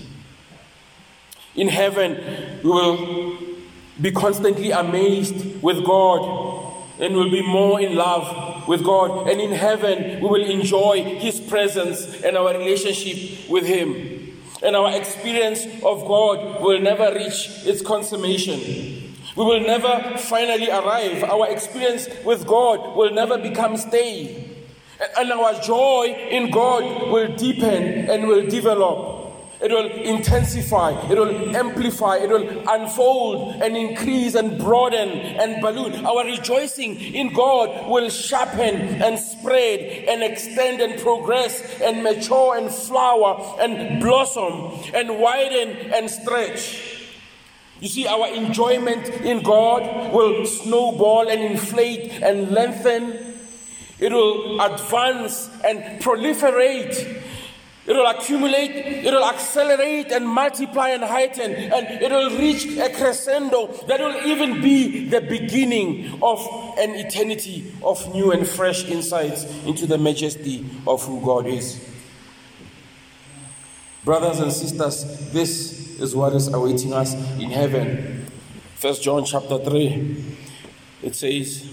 [1.54, 2.18] In heaven,
[2.62, 3.38] we will
[4.00, 9.28] be constantly amazed with God and will be more in love with God.
[9.28, 14.38] And in heaven, we will enjoy His presence and our relationship with Him.
[14.62, 18.91] And our experience of God will never reach its consummation.
[19.34, 21.24] We will never finally arrive.
[21.24, 24.44] Our experience with God will never become stale.
[25.16, 29.20] And our joy in God will deepen and will develop.
[29.62, 36.04] It will intensify, it will amplify, it will unfold and increase and broaden and balloon.
[36.04, 42.74] Our rejoicing in God will sharpen and spread and extend and progress and mature and
[42.74, 47.01] flower and blossom and widen and stretch.
[47.82, 53.34] You see, our enjoyment in God will snowball and inflate and lengthen.
[53.98, 57.22] It will advance and proliferate.
[57.84, 62.88] It will accumulate, it will accelerate and multiply and heighten, and it will reach a
[62.90, 66.38] crescendo that will even be the beginning of
[66.78, 71.84] an eternity of new and fresh insights into the majesty of who God is.
[74.04, 78.26] Brothers and sisters, this is what is awaiting us in heaven.
[78.76, 80.36] First John chapter 3.
[81.02, 81.72] It says,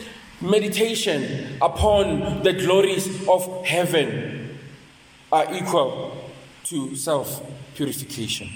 [0.41, 4.57] meditation upon the glories of heaven
[5.31, 6.17] are equal
[6.65, 7.43] to self
[7.75, 8.49] purification.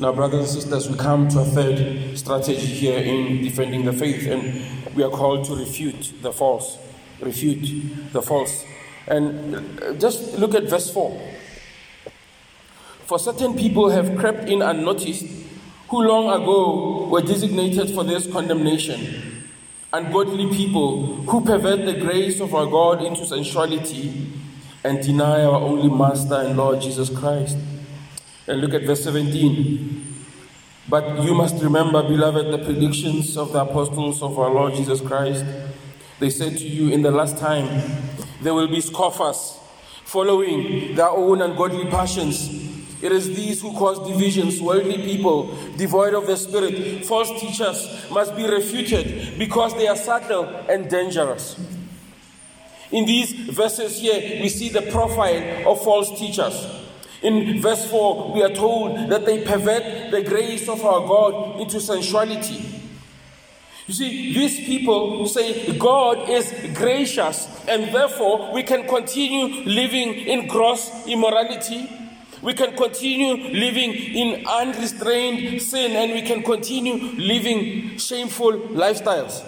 [0.00, 4.28] Now, brothers and sisters, we come to a third strategy here in defending the faith,
[4.28, 6.78] and we are called to refute the false.
[7.20, 8.64] Refute the false.
[9.08, 11.20] And uh, just look at verse 4.
[13.06, 15.24] For certain people have crept in unnoticed
[15.88, 19.48] who long ago were designated for this condemnation,
[19.92, 24.30] ungodly people who pervert the grace of our God into sensuality
[24.84, 27.56] and deny our only Master and Lord Jesus Christ.
[28.46, 30.04] And look at verse 17.
[30.88, 35.44] But you must remember, beloved, the predictions of the apostles of our Lord Jesus Christ.
[36.18, 37.66] They said to you, In the last time,
[38.40, 39.58] there will be scoffers
[40.04, 42.67] following their own ungodly passions
[43.00, 47.06] it is these who cause divisions, worldly people, devoid of the Spirit.
[47.06, 51.56] False teachers must be refuted because they are subtle and dangerous.
[52.90, 56.66] In these verses here, we see the profile of false teachers.
[57.22, 61.80] In verse 4, we are told that they pervert the grace of our God into
[61.80, 62.82] sensuality.
[63.86, 70.46] You see, these people say God is gracious, and therefore we can continue living in
[70.46, 71.88] gross immorality
[72.42, 79.44] we can continue living in unrestrained sin and we can continue living shameful lifestyles.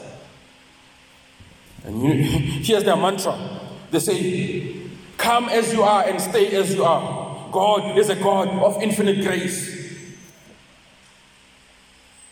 [1.85, 2.13] And you,
[2.63, 3.61] here's their mantra
[3.91, 4.77] they say,
[5.17, 7.51] Come as you are and stay as you are.
[7.53, 9.79] God is a God of infinite grace.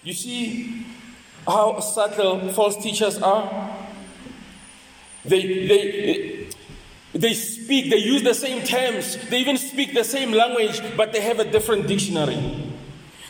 [0.03, 0.87] You see
[1.47, 3.77] how subtle false teachers are?
[5.25, 6.38] They, they,
[7.21, 11.21] they speak, they use the same terms, they even speak the same language, but they
[11.21, 12.73] have a different dictionary.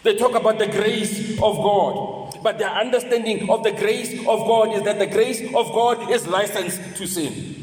[0.02, 4.74] They talk about the grace of God, but their understanding of the grace of God
[4.74, 7.54] is that the grace of God is licensed to sin.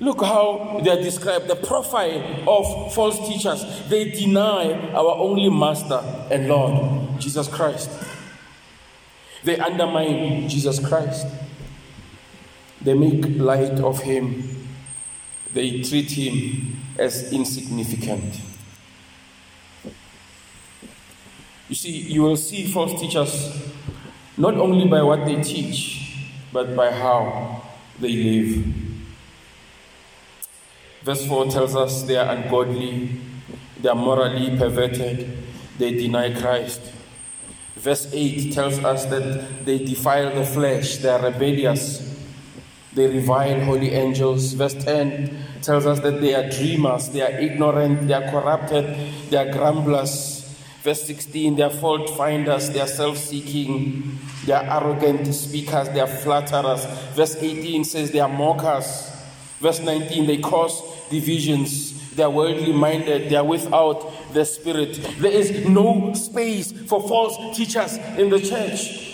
[0.00, 3.62] Look how they are described the profile of false teachers.
[3.90, 7.90] They deny our only Master and Lord, Jesus Christ.
[9.44, 11.26] They undermine Jesus Christ.
[12.82, 14.66] They make light of him.
[15.52, 18.40] They treat him as insignificant.
[21.68, 23.62] You see, you will see false teachers
[24.36, 26.16] not only by what they teach,
[26.52, 27.62] but by how
[28.00, 28.64] they live.
[31.02, 33.10] Verse 4 tells us they are ungodly,
[33.80, 35.38] they are morally perverted,
[35.78, 36.80] they deny Christ.
[37.76, 42.09] Verse 8 tells us that they defile the flesh, they are rebellious,
[42.92, 44.52] they revile holy angels.
[44.54, 49.36] Verse 10 tells us that they are dreamers, they are ignorant, they are corrupted, they
[49.36, 50.38] are grumblers.
[50.82, 56.00] Verse 16, they are fault finders, they are self seeking, they are arrogant speakers, they
[56.00, 56.84] are flatterers.
[57.14, 59.08] Verse 18 says they are mockers.
[59.60, 64.94] Verse 19, they cause divisions, they are worldly minded, they are without the Spirit.
[65.18, 69.09] There is no space for false teachers in the church.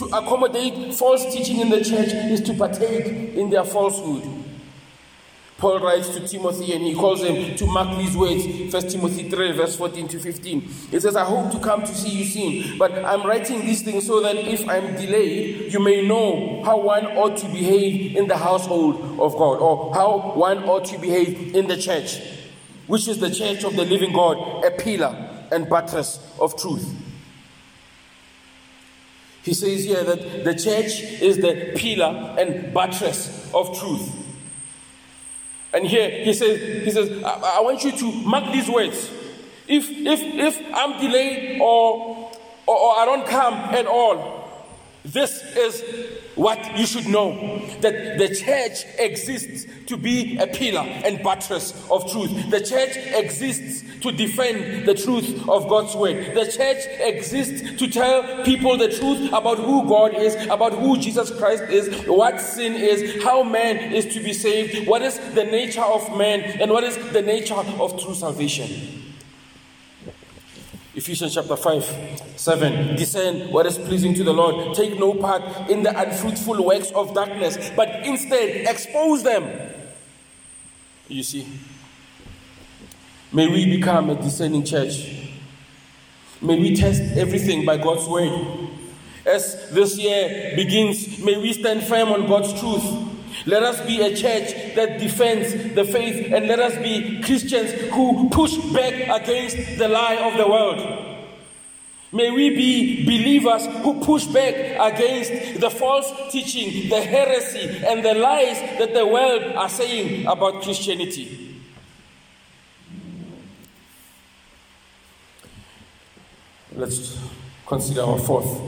[0.00, 4.22] To accommodate false teaching in the church is to partake in their falsehood.
[5.58, 8.72] Paul writes to Timothy and he calls him to mark these words.
[8.72, 10.60] 1 Timothy 3, verse 14 to 15.
[10.62, 14.06] He says, I hope to come to see you soon, but I'm writing these things
[14.06, 18.38] so that if I'm delayed, you may know how one ought to behave in the
[18.38, 22.22] household of God, or how one ought to behave in the church,
[22.86, 26.90] which is the church of the living God, a pillar and buttress of truth.
[29.42, 34.16] He says here that the church is the pillar and buttress of truth.
[35.72, 39.10] And here he says, he says, I, I want you to mark these words.
[39.68, 42.30] If if if I'm delayed or,
[42.66, 44.40] or, or I don't come at all,
[45.04, 45.82] this is
[46.34, 52.10] what you should know that the church exists to be a pillar and buttress of
[52.10, 52.50] truth.
[52.50, 56.34] The church exists to defend the truth of God's word.
[56.34, 61.30] The church exists to tell people the truth about who God is, about who Jesus
[61.36, 65.82] Christ is, what sin is, how man is to be saved, what is the nature
[65.82, 69.00] of man, and what is the nature of true salvation.
[70.94, 72.96] Ephesians chapter 5, 7.
[72.96, 74.74] Discern what is pleasing to the Lord.
[74.74, 79.72] Take no part in the unfruitful works of darkness, but instead expose them.
[81.08, 81.46] You see?
[83.32, 85.08] May we become a discerning church.
[86.42, 88.68] May we test everything by God's word.
[89.24, 92.82] As this year begins, may we stand firm on God's truth.
[93.46, 98.28] Let us be a church that defends the faith and let us be Christians who
[98.30, 101.28] push back against the lie of the world.
[102.10, 108.14] May we be believers who push back against the false teaching, the heresy, and the
[108.14, 111.49] lies that the world are saying about Christianity.
[116.76, 117.18] Let's
[117.66, 118.60] consider our fourth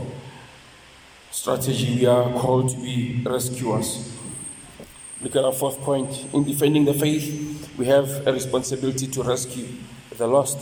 [1.30, 2.00] strategy.
[2.00, 4.12] We are called to be rescuers.
[5.20, 6.26] Look at our fourth point.
[6.34, 9.68] In defending the faith, we have a responsibility to rescue
[10.16, 10.58] the lost.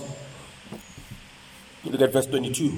[1.83, 2.73] Look at verse 22.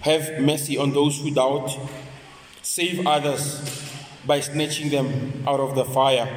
[0.00, 1.70] Have mercy on those who doubt,
[2.62, 3.62] save others
[4.26, 6.28] by snatching them out of the fire.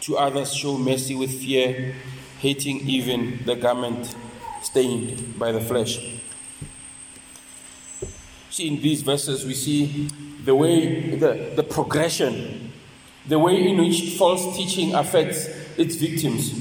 [0.00, 1.94] To others, show mercy with fear,
[2.40, 4.16] hating even the garment
[4.62, 6.19] stained by the flesh.
[8.50, 10.08] See, in these verses, we see
[10.44, 12.72] the way, the, the progression,
[13.26, 15.46] the way in which false teaching affects
[15.78, 16.52] its victims.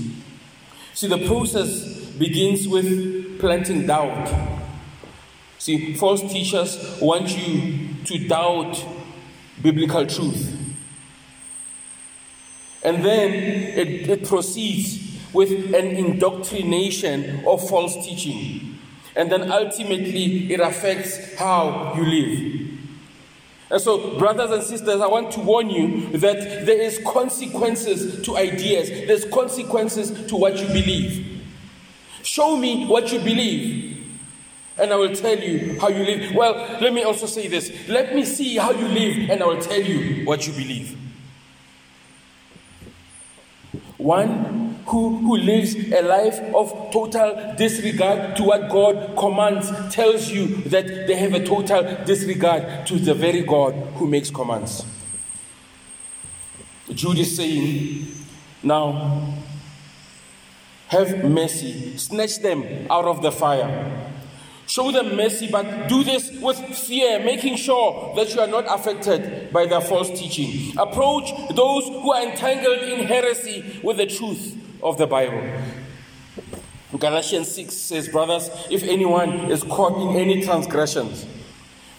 [0.93, 4.29] See, the process begins with planting doubt.
[5.57, 8.85] See, false teachers want you to doubt
[9.61, 10.55] biblical truth.
[12.83, 18.68] And then it, it proceeds with an indoctrination of false teaching.
[19.15, 22.59] And then ultimately it affects how you live.
[23.71, 28.35] And so, brothers and sisters, I want to warn you that there is consequences to
[28.35, 28.89] ideas.
[28.89, 31.43] There's consequences to what you believe.
[32.23, 34.19] Show me what you believe,
[34.77, 36.33] and I will tell you how you live.
[36.33, 37.71] Well, let me also say this.
[37.87, 40.97] Let me see how you live, and I will tell you what you believe.
[43.97, 50.47] One who, who lives a life of total disregard to what God commands tells you
[50.65, 54.85] that they have a total disregard to the very God who makes commands.
[56.93, 58.07] Jude is saying,
[58.63, 59.33] Now,
[60.87, 64.05] have mercy, snatch them out of the fire.
[64.65, 69.51] Show them mercy, but do this with fear, making sure that you are not affected
[69.51, 70.77] by their false teaching.
[70.77, 75.41] Approach those who are entangled in heresy with the truth of the Bible.
[76.97, 81.25] Galatians 6 says, Brothers, if anyone is caught in any transgressions,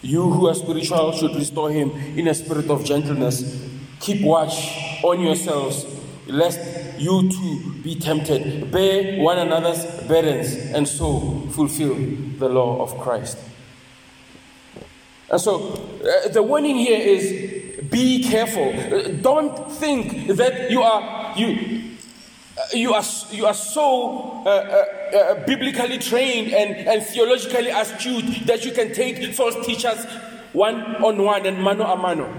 [0.03, 3.69] you who are spiritual should restore him in a spirit of gentleness.
[4.01, 5.87] Keep watch on yourselves,
[6.27, 8.71] lest you too be tempted.
[8.71, 11.95] Bear one another's burdens, and so fulfill
[12.39, 13.39] the law of Christ.
[15.31, 15.73] And so
[16.05, 18.69] uh, the warning here is be careful.
[18.69, 21.80] Uh, don't think that you are you
[22.73, 28.65] you are, you are so uh, uh, uh, biblically trained and, and theologically astute that
[28.65, 30.05] you can take false teachers
[30.53, 32.33] one on one and mano a mano.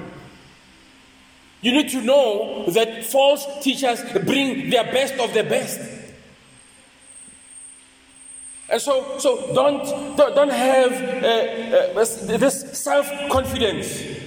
[1.61, 5.79] You need to know that false teachers bring their best of the best.
[8.69, 9.83] And so, so don't,
[10.17, 14.20] don't, have uh, uh, this self confidence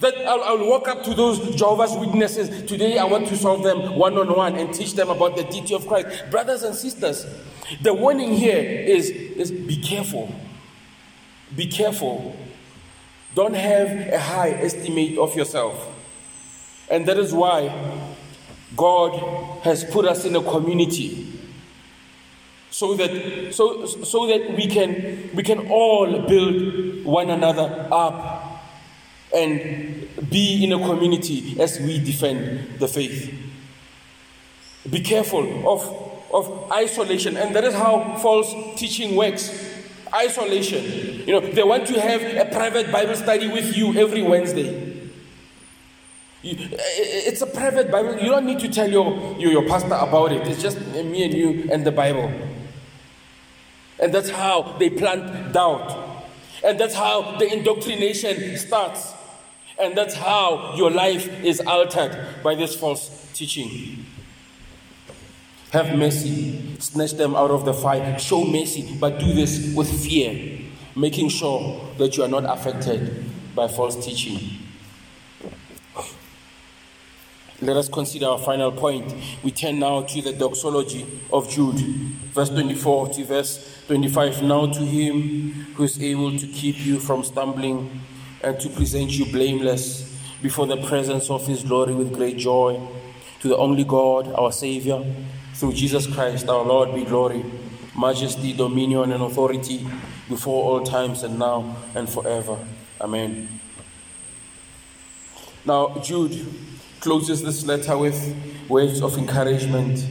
[0.00, 2.62] that I'll, I'll, walk up to those Jehovah's Witnesses.
[2.64, 5.74] Today, I want to solve them one on one and teach them about the deity
[5.74, 6.30] of Christ.
[6.30, 7.26] Brothers and sisters,
[7.82, 10.34] the warning here is, is be careful.
[11.54, 12.36] Be careful.
[13.34, 15.88] Don't have a high estimate of yourself.
[16.90, 18.14] And that is why
[18.76, 21.34] God has put us in a community
[22.74, 28.33] so that so so that we can we can all build one another up
[29.34, 33.32] and be in a community as we defend the faith.
[34.88, 39.72] Be careful of, of isolation, and that is how false teaching works.
[40.14, 41.26] Isolation.
[41.26, 44.92] You know, they want to have a private Bible study with you every Wednesday.
[46.42, 48.18] it's a private Bible.
[48.20, 50.46] You don't need to tell your, your, your pastor about it.
[50.46, 52.30] It's just me and you and the Bible.
[53.98, 56.22] And that's how they plant doubt.
[56.62, 59.13] And that's how the indoctrination starts.
[59.78, 64.06] And that's how your life is altered by this false teaching.
[65.72, 70.60] Have mercy, snatch them out of the fire, show mercy, but do this with fear,
[70.94, 73.24] making sure that you are not affected
[73.56, 74.38] by false teaching.
[77.60, 79.14] Let us consider our final point.
[79.42, 81.78] We turn now to the doxology of Jude,
[82.32, 84.42] verse 24 to verse 25.
[84.42, 88.00] Now to him who is able to keep you from stumbling
[88.44, 90.10] and to present you blameless
[90.42, 92.80] before the presence of his glory with great joy.
[93.40, 95.04] To the only God, our Savior,
[95.54, 97.44] through Jesus Christ, our Lord, be glory,
[97.98, 99.86] majesty, dominion, and authority
[100.28, 102.58] before all times and now and forever.
[103.00, 103.60] Amen.
[105.64, 106.46] Now, Jude
[107.00, 108.36] closes this letter with
[108.68, 110.06] words of encouragement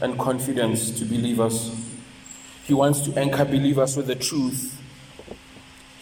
[0.00, 1.74] and confidence to believers.
[2.64, 4.77] He wants to anchor believers with the truth.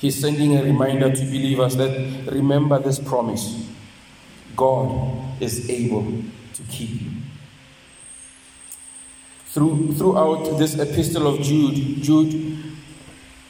[0.07, 3.69] He's sending a reminder to believers that remember this promise
[4.55, 6.05] God is able
[6.55, 7.11] to keep you.
[9.47, 12.57] Through, throughout this epistle of Jude, Jude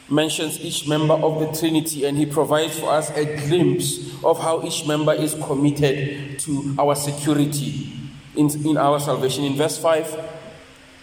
[0.09, 4.63] mentions each member of the Trinity and he provides for us a glimpse of how
[4.63, 7.93] each member is committed to our security
[8.35, 9.43] in, in our salvation.
[9.43, 10.27] In verse 5,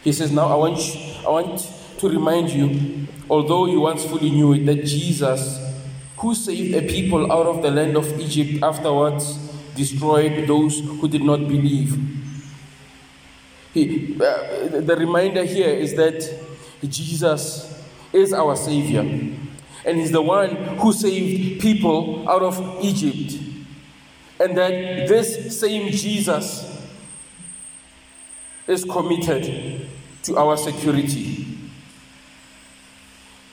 [0.02, 4.30] he says, Now I want, you, I want to remind you, although you once fully
[4.30, 5.60] knew it, that Jesus,
[6.16, 9.36] who saved a people out of the land of Egypt, afterwards
[9.74, 11.98] destroyed those who did not believe.
[13.72, 16.22] He, uh, the reminder here is that
[16.88, 19.00] Jesus is our Savior.
[19.00, 23.40] And He's the one who saved people out of Egypt.
[24.40, 26.70] And that this same Jesus
[28.66, 29.88] is committed
[30.22, 31.43] to our security.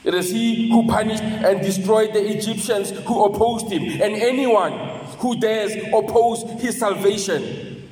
[0.04, 3.84] It is He who punished and destroyed the Egyptians who opposed Him.
[4.02, 4.74] And anyone
[5.20, 7.89] who dares oppose His salvation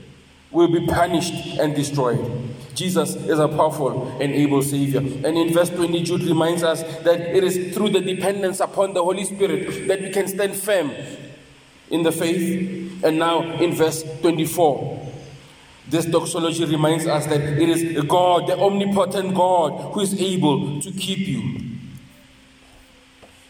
[0.52, 2.50] will be punished and destroyed.
[2.74, 5.00] Jesus is a powerful and able Savior.
[5.00, 9.04] And in verse 20, Jude reminds us that it is through the dependence upon the
[9.04, 10.92] Holy Spirit that we can stand firm
[11.90, 13.04] in the faith.
[13.04, 15.08] And now in verse 24,
[15.90, 20.92] this doxology reminds us that it is God, the omnipotent God, who is able to
[20.92, 21.69] keep you.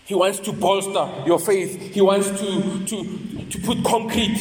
[0.10, 1.93] He wants to bolster your faith.
[1.93, 4.39] He wants to, to, to put concrete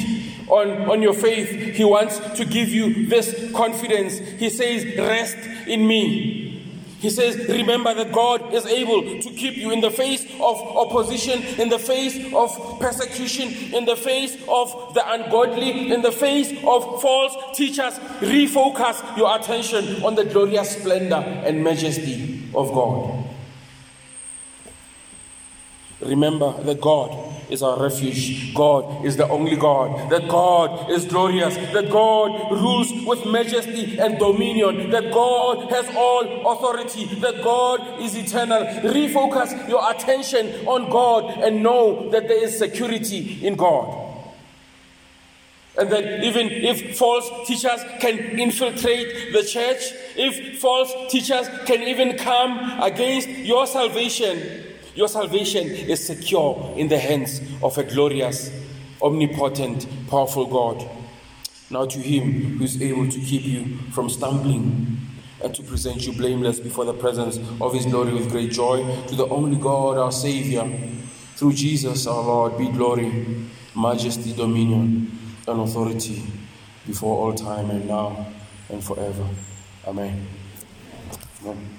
[0.49, 1.77] on, on your faith.
[1.77, 4.17] He wants to give you this confidence.
[4.17, 5.37] He says, Rest
[5.69, 6.65] in me.
[7.01, 11.43] He says, Remember that God is able to keep you in the face of opposition,
[11.61, 17.03] in the face of persecution, in the face of the ungodly, in the face of
[17.03, 17.93] false teachers.
[18.21, 23.29] Refocus your attention on the glorious splendor and majesty of God.
[26.01, 28.55] Remember that God is our refuge.
[28.55, 30.11] God is the only God.
[30.11, 31.57] That God is glorious.
[31.73, 34.91] That God rules with majesty and dominion.
[34.91, 37.07] That God has all authority.
[37.17, 38.65] That God is eternal.
[38.93, 44.07] Refocus your attention on God and know that there is security in God.
[45.79, 52.19] And that even if false teachers can infiltrate the church, if false teachers can even
[52.19, 54.65] come against your salvation,
[54.99, 58.51] your salvation is secure in the hands of a glorious,
[59.01, 60.85] omnipotent, powerful God.
[61.71, 64.99] Now to him who is able to keep you from stumbling
[65.41, 69.15] and to present you blameless before the presence of his glory with great joy, to
[69.15, 70.69] the only God, our Savior,
[71.37, 73.47] through Jesus our Lord, be glory,
[73.77, 76.25] majesty, dominion, and authority
[76.89, 78.27] before all time and now
[78.69, 79.29] and forever.
[79.87, 80.27] Amen.
[81.45, 81.78] Amen.